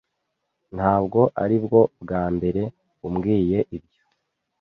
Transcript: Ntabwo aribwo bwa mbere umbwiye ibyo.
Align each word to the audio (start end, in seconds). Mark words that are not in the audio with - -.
Ntabwo 0.75 1.19
aribwo 1.43 1.79
bwa 2.01 2.23
mbere 2.35 2.61
umbwiye 3.07 3.59
ibyo. 3.77 4.01